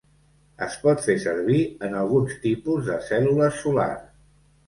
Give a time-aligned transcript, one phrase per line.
[0.67, 4.09] Es pot fer servir en alguns tipus de cèl·lules solars.